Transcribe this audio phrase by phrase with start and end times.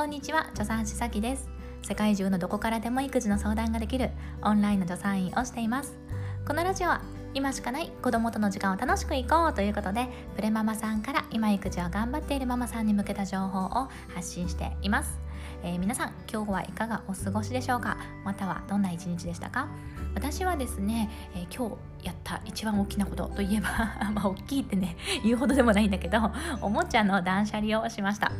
[0.00, 1.50] こんにちは助産師さきです。
[1.82, 4.08] 世界中のどこからでも育児の相談ができる
[4.40, 5.94] オンラインの助産院をしています。
[6.48, 7.02] このラジオは
[7.34, 15.20] 今しかない子供との時間を楽しくいこうということでプレママさんから今育児を頑張っているママさんに向けた情報を発信しています。
[15.62, 17.98] えー、皆さん今日はいかがお過ごしでしょうか？
[18.24, 19.68] またはどんな一日でしたか？
[20.14, 23.68] 私はですね、えー、今日やった一番大きなことといえば
[24.14, 26.18] まあ大きいってね言うほどでもないんだけど
[26.62, 28.32] おもちゃの断捨離をしました。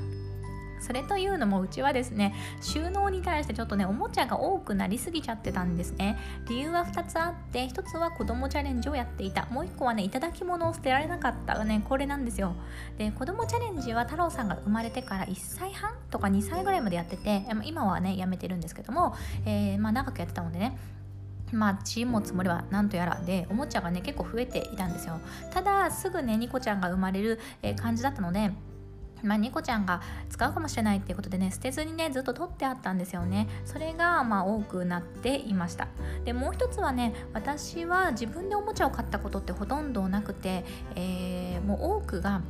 [0.80, 6.18] それというのもうちはですね収納に対してちょっとねおもちゃが多くなりすぎちゃってたんですね。
[6.48, 9.46] 理由は2つあって1つは子供チャレンジをやっていた。
[9.46, 12.54] もう1個はねいただき物を捨てられなかったねこれなんですよ。
[12.98, 20.76] で子供チャレンジは太郎さんが生まれてから1歳半とか2歳ぐらいまでやってて今はねやめてるんですけども、えー、まあ、長くやってたのでね
[21.52, 25.20] まあ、血もつもりはなんとやらでおもちゃがね結構増えていたんですよ。
[25.52, 28.52] ただすぐねニコちゃんが生まれる、え感じだったので
[29.22, 33.48] まあ、ニコちゃんが使うかもしれないっていうことでね捨てずにねずっと取ってあったんですよね。
[33.64, 35.88] それがまあ多くなっていました。
[36.24, 40.64] でもう一つはね私は自分でおもちゃを買ったことってほとんどなくて、
[40.96, 42.42] えー、もう多くが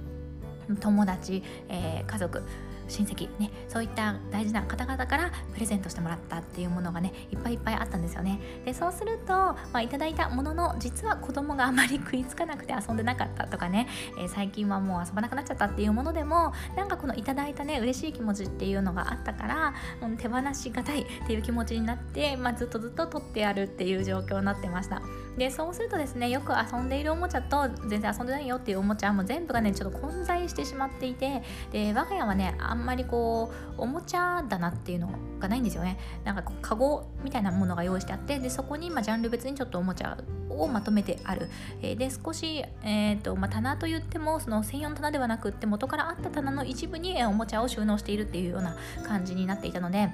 [0.80, 2.42] 友達、えー、家族。
[2.90, 8.40] 親戚ねそういった大事な方々からプレゼントしてもらったっていうものがねいっぱいいっぱいあったんですよね。
[8.64, 13.88] でそうすると、まあ、いただいたものの実は子供があまり食いつかなくて遊んでなかったとかね、
[14.18, 25.02] えー、最近はもう遊ばなくなっちゃったっていうものでもなんかこのいただいたね嬉しい気持ちっていうのがあったから、うん、手放しがたいっていう気持ちになって、まあ、ずっとずっと取ってやるっていう状況になってました。
[25.36, 35.98] でそうするとですねよく遊んでいるおもちゃと全然遊んでないよっていうおもちゃも全部がねちょっと混在してしまっていてで我が家はねあんんまりこうおもちゃだなっていうのがないんですよね。
[36.24, 41.48] なんかこうカゴみたいなものが用意してあってでそこにまジャンル別にちょっとおもちゃをまとめてある、
[41.82, 50.10] えー、で少し、えーとまあ、棚といってもその専用の棚ではなくって元からあった棚の一部におもちゃを収納しているっていうような感じになっていたので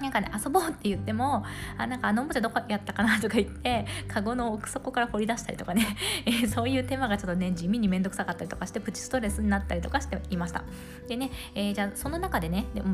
[0.00, 1.44] なんかね遊ぼうって言っても
[1.76, 5.86] あなんかあのおもちゃどこやったかなとか言ってカゴの奥底から掘り出したりとかね、
[6.24, 10.64] えー、そういう手間がちょっとね地味に面倒くさかったりとかしてプチストレスになったりとかしていました。
[11.06, 12.88] でね、えー、じゃあその中でねでも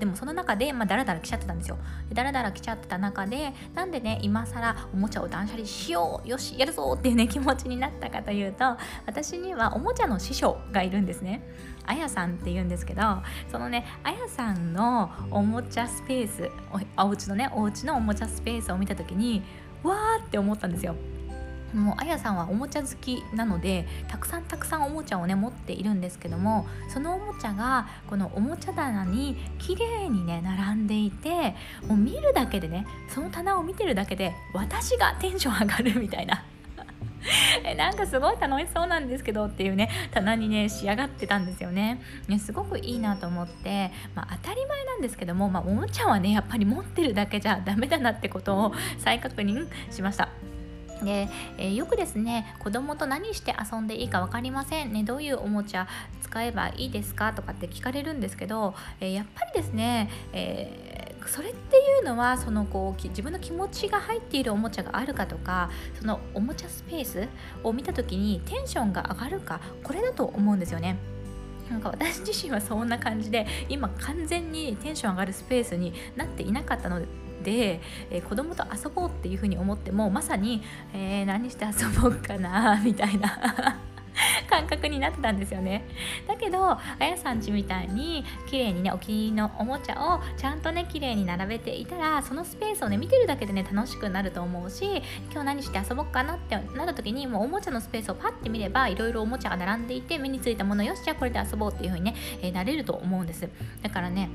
[0.00, 1.78] でもその中でまあダラダラ来ちゃってたんですよ。
[2.08, 8.76] でダラダラ来ちゃってた中でなんでね今更おもちゃを断捨離しようよしやるぞっていうね気持ちになったかというと
[9.06, 11.42] 私にはおもちゃの師匠がいるんですね。
[11.86, 13.02] あやさんって言うんですけど
[13.50, 16.50] そのねあやさんのおもちゃスペース
[16.96, 19.42] おお家のねお家のおもちゃスペースを見た時に
[19.82, 20.94] わーって思ったんですよ。
[21.74, 31.54] もうあやさんはおもちゃ好きなのでたくさんたくさんおもちゃをね持っているんですけどもそのおもちゃがこのおもちゃ棚に綺麗にね並んでいて
[31.86, 36.44] もう見るだけでねその棚を見てるだけで私がテンション上がるみたいな
[37.64, 42.00] えなんかすごい楽しそうなんですけどっていうね棚にね仕上がってたんですよね。
[42.28, 50.28] ねすごくいいなと思って、まあ、当たり前なんですけども、まあ、おもちゃはねやっぱり持ってるだけじゃダメだなってことを再確認しました。
[51.02, 54.92] で、えー、よくですね子供と何して遊んでいいか分かりません。
[54.92, 55.88] ねどういうおもちゃ
[56.22, 67.28] 使えばいいですかとかって聞かれるんですけど、えー、やっぱりですね、えーそれっていうのはそのこう自分の気持ちが入っているおもちゃがあるかとかそのおもちゃスペース
[67.62, 70.96] を見た時にテンションが上がるかこれだと思うんですよね。
[71.70, 77.00] なんか私自身はそんな感じで今完全にテンション上がるスペースになっていなかったの
[77.44, 77.80] で、
[78.10, 83.78] えー、子供と遊ぼうっていうふうに思ってもまさに、えー、何して遊ぼうかなみたいな
[84.50, 85.84] 感覚になってたんですよね。
[86.26, 103.48] だけどあやさんちみたいに綺麗にねお気に入りのおもちゃをちゃんとね綺麗に並べていたらそのスペースをね見てるだけでね楽しくなると思うし今日何して遊ぼうかなってなった時にもうおもちゃのスペースをパッて見ればいろいろおもちゃが並んでいて目についたものよしじゃあこれで遊ぼうっていう風にね、えー、なれると思うんです。
[103.82, 104.28] だからね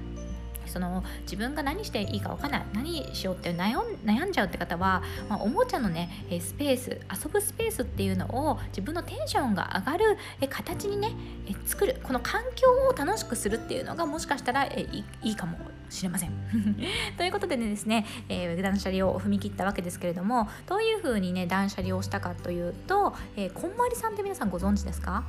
[0.67, 2.65] その自分が何していいか分かんない。
[2.73, 6.09] 何しようって悩んじゃうって方は、まあ、おもちゃのね
[6.41, 10.17] スペース遊ぶスペースっていうのを自分のテンションが上がる
[10.49, 11.11] 形にね
[11.65, 11.99] 作る。
[12.03, 15.57] この環境を楽しくするっていうのがもしかしたらいいかも
[15.89, 16.31] しれません。
[17.17, 25.23] ということでねですね、えー、断捨離を踏み切ったわけですけれどもどういうふうにね断捨離をしたかというと、えー、こんまりさんって皆さんご存知ですか？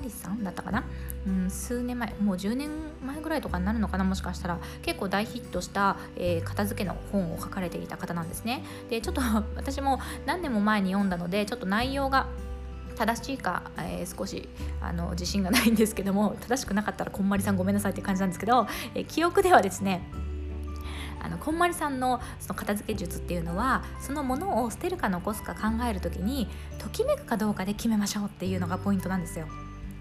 [0.00, 0.84] 近藤真理さんだったかな、
[1.26, 2.70] うん、数年前もう10年
[3.04, 4.04] 前ぐらいとかになるのかな？
[4.04, 4.58] もしかしたら。
[4.82, 8.64] 結構大ヒットした、えー、片付けの本を書かれていた方なんですね。
[8.88, 9.20] でちょっと
[9.56, 12.26] 私も何年も前に読んだのでちょっと内容が
[12.96, 14.48] 正しいか、えー、少し
[14.80, 20.02] あの自信がないんですけども正しくなかったらこんまりさんごめんなさいって感じなんですけど、えー、記憶ではですね
[21.22, 26.48] あのこんまりさんのその片付け術っていうのはそのものを捨てるか残すか考える時に
[26.78, 29.46] ときめくかどうかで決めましょうっていうのがポイントなんですよ。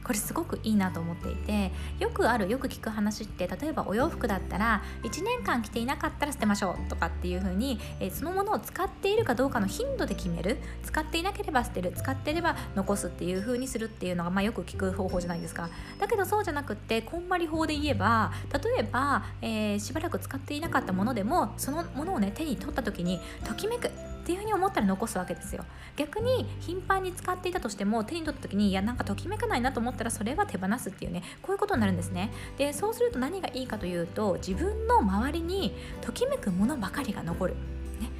[0.03, 10.57] これすごくいいなと思っていてよくあるよく聞く話って例えばお洋服だったら1年間着ていなかったら捨てましょうとかっていう風に、えー、そのものを使っているかどうかの頻度で決める。
[10.83, 11.93] 使っていなければ捨てる。
[11.95, 15.69] 使っていれば残すっていう風にするっていうのが、まあ、よく聞く方法じゃないですか。
[15.99, 24.08] だけどそうじゃなくってこんまり法で言えば例えば、えー、しばらく使っていなかったものでもそのものをね手に取った時にときめく。
[24.29, 25.65] っていうふうに思ったら残すわけですよ。
[25.95, 32.31] 逆に頻繁に使っていたとしても手に取った時にいやなんかときめかないなと思ったらそれは手放すっていうねこういうことになるんですね。
[32.59, 37.55] でそうすると何がいいかというと自分の周りにときめくものばかりが残る。
[37.99, 38.11] ね。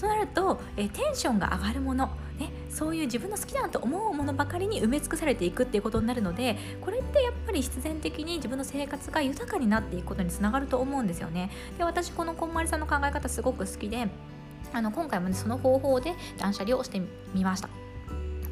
[0.00, 11.50] となると、えテンションが上がるもの、ね、そういう自分の好きだなと思うものばかりに埋め尽くされていくっていうことになるのでこれってやっぱり必然的に自分の生活が豊かになっていくことにつながると思うんですよね。
[11.78, 14.08] で私このこんまりさんの考え方すごく好きで
[14.76, 17.00] あの今回もねその方法で断捨離をして
[17.34, 17.70] みました。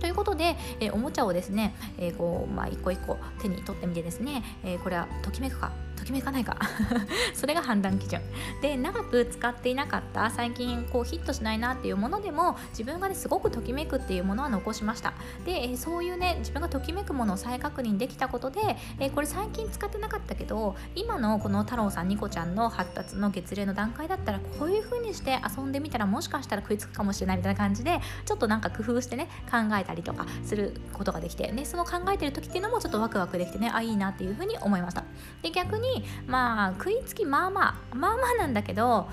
[0.01, 5.73] ということで、えー、おもちゃをですね、えー、こうまあ、一個一個手に取ってみてですね、えー、これはときめくか
[6.05, 6.57] ときめかないか。
[7.33, 8.21] それが判断基準。
[8.61, 15.15] で長く使っていなかった最近こうヒットしないなっていうものでも自分がねすごくときめくっていうものは残しました。
[15.47, 18.77] で、そういうね自分がときめくものを再確認できたことで、
[19.15, 35.05] これ最近使ってなかったけど今のこの太郎さんニコちゃんの発達の月齢の段階だったらこういう風にして遊んでみたらもしかしたら食いつくかもしれないみたいな感じでちょっとなんか工夫してね考えたりとかすることができて、ね、その考えてる時っていうのもちょっとワクワクできてねあいいなっていう風に思いました。
[35.43, 35.94] で逆に
[36.27, 39.09] まあ食いつきまあまあまあまあなんだけど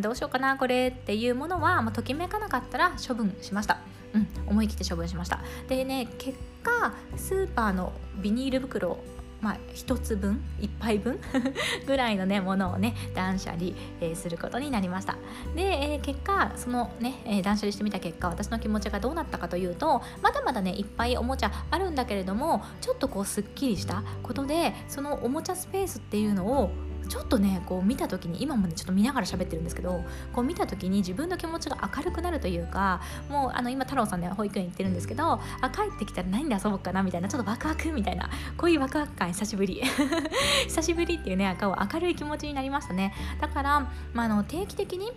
[0.00, 3.78] どうしようかなこれっていうものは、まあ、ときめかなかったら処分しました。
[4.14, 5.40] うん、思い切って処分しました。
[5.68, 8.98] でね結果スーパーのビニール袋
[9.42, 11.18] まあ、1つ分1杯分
[11.86, 15.16] ぐらいのねものをね断捨離、えー、することになりました。
[15.56, 26.70] で、えー、結果そのね、え、断捨離してみた結果私の気持ちがどうなったかというとまだまだねいっぱいおもちゃあるんだけれどもちょっとこうすっきりしたことでそのおもちゃスペースっていうのを
[27.12, 39.82] ちょっとねこう見た時に今もねちょっと見ながら喋ってるんですけどこう見た時に自分の気持ちが明るくなるというかもうあの今太郎さんね保育園行ってるんですけどあ帰ってきたら何で遊ぼうかなみたいなちょっとワクワクみたいなこういうワクワク感久しぶり。
[40.64, 43.12] 久しぶりっていうね顔明るい気持ちになりましたね。
[43.42, 45.12] だから、まあ、の定期的に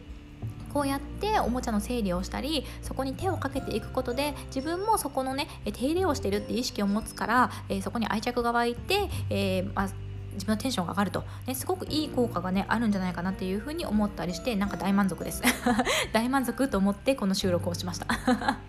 [0.73, 10.04] こうやっておもちゃの整理をしたりそこに手をかけていくことで自分もそこのね手入れをしてるって意識を持つから、えー、そこに愛着が湧いて、えーまあ
[10.35, 15.41] 自分のテンションが上がると、ね、すごくいい効果がねあるんじゃないかなっていうふうに思ったりしてなんか大満足です。
[16.13, 18.07] 大満足と思ってこの収録をしました。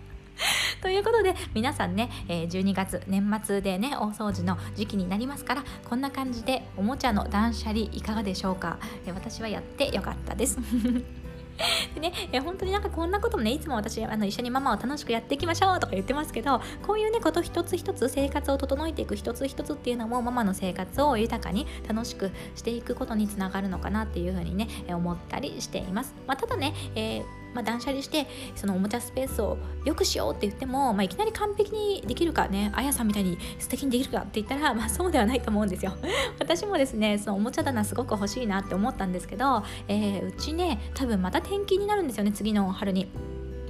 [0.81, 10.59] ということで皆さんね、え12月年末でね大掃除の時期になりますからこんな感じでおもちゃの断捨離いかがでしょうか、え私はやってよかったです。
[11.95, 35.93] でね、え本当になんかこんなこともねいつも私あの一緒にママを楽しくやっていきましょうとか言ってますけどこういうねこと一つ一つ生活を整えていく一つ一つっていうのもママの生活を豊かに楽しくしていくことにつながるのかなっていうふうにね思ったりしています、まあ、ただね、えーまあ、断捨離してそのおもちゃスペースを良くしようって言っても、まあ、いきなり完璧にできるかねあやさんみたいに素敵にできるかって言ったら、 まあ、そうではないと思うんですよ。
[36.39, 43.07] 私もですねそのおもちゃ棚すごく欲しいなって思ったんですけど、えー、うちね多分また転勤になるんですよね次の春に。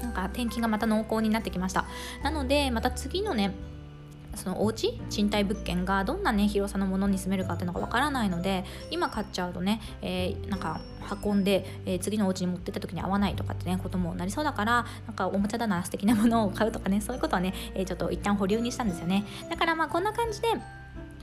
[0.02, 1.86] なんか転勤がまた濃厚になってきました。
[2.24, 3.56] なのでまた次のね
[4.38, 10.80] そのお家賃貸物件がどんなね広さのものに住めるかっていうのがわからないので今買っちゃうとね、えー、なんか
[11.24, 19.26] 運んで、えー、次のお家に持ってった時に合わないとかってねこともなりそうだからなんかおもちゃだな素敵なものを買うとかねそういうことはね、えー、ちょっと一旦保留にしたんですよね。
[19.50, 20.48] だからまあこんな感じで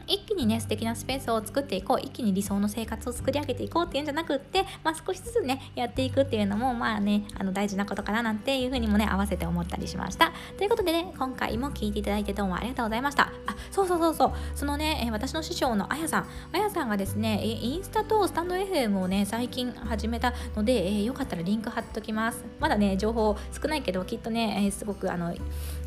[0.06, 10.32] 一気にね素敵なスペースを作っていこう一気に理想の生活を作り上げていこうっていうんじゃなくって、まあ、少しずつねやっていくっていうのもまあねあの大事なことかななんていうふうにもね合わせて思ったりしました。
[10.56, 13.32] ということでね今回も聞いていただいてどうもありがとうございました。
[13.46, 14.32] あそうそうそうそう。
[14.54, 16.26] そのね、私の師匠のあやさん。
[16.52, 22.44] あやさんがですねインスタとスタンド FM をね最近始めたので、えー、よかったらリンク貼っときます。
[22.61, 25.34] まだね情報少ないけどきっとね、え、すごくあの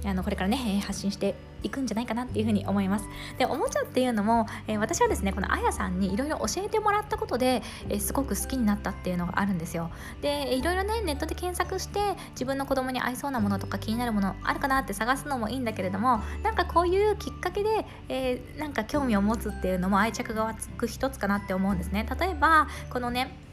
[0.05, 3.06] あのこれからね発信していくんじゃないかなっていうふうに思います。
[3.38, 9.90] でおもちゃっていうのも、えー、私はですねこのあやさんにいろいろ教えてもらったことで、えー、すごく好きになったっていうのがあるんですよ。
[10.22, 12.00] でいろいろねネットで検索して
[12.32, 22.08] 自分の子供に合いそうなものとか気になるものあるかなって探すのもいいんだけれどもなんかこういうきっかけで、えー、なんか興味を持つっていうのも愛着が湧く一つかなって思うんですね。
[22.20, 23.47] 例えばこのね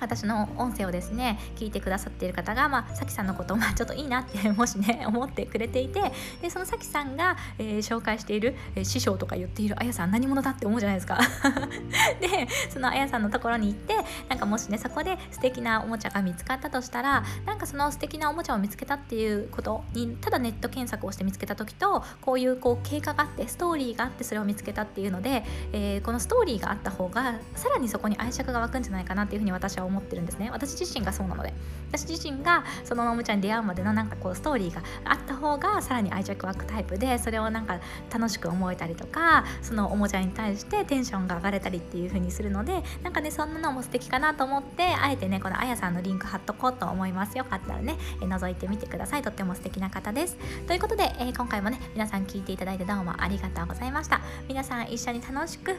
[0.00, 6.12] 私の音声をですね聞いてくださっている方が、まあ、さきさんのことを、まあ、ちょっといいなって もしね思ってくれていて
[6.42, 11.18] でそのさきさんが、えー、紹介している、えー、師匠とか言っているあやさん何者だって思うじゃないですか。
[12.20, 13.94] でそのあやさんのところに行って
[14.28, 30.50] なんかもしねそこで素敵なおもちゃが見つかったとしたらなんかその素敵なおもちゃを見つけたっていうことにただネット検索をして見つけた時とこういうこう経過があってストーリーがあってそれを見つけたっていうので、えー、このストーリーがあった方がさらにそこに愛着が湧くんじゃないかなっていうふうに私は思ってるんですね。
[30.50, 31.52] 私自身がそうなので。
[31.92, 37.80] 私自身がそのおもちゃに出会うまでのなんかこうストーリーがあった方がさらに愛着湧くタイプでそれをなんか
[38.12, 47.38] 楽しく思えたりとかそのおもちゃに対してテンションが上がれたりっていう風にするのでなんかねそんなのも素敵かなと思ってあえてねこのあやさんのリンク貼っとこうと思います。
[47.38, 49.22] よかったらね、え覗いてみてください。
[49.22, 50.36] とっても素敵な方です。
[50.66, 54.20] ということで、えー、今回もね皆さん聞いていただいてどうもありがとうございました。
[54.48, 55.76] 皆さん一緒に楽しく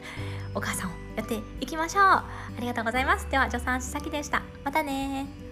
[0.54, 2.04] お母さんをやっていきましょう。
[2.04, 2.26] あ
[2.60, 3.28] りがとうございます。
[3.30, 4.44] では助産師さきでした。
[4.64, 5.47] またね